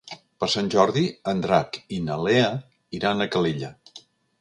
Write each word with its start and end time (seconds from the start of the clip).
Per 0.43 0.47
Sant 0.53 0.71
Jordi 0.75 1.03
en 1.33 1.45
Drac 1.45 1.79
i 1.99 2.01
na 2.09 2.19
Lea 2.29 2.51
iran 3.01 3.23
a 3.27 3.33
Calella. 3.37 3.75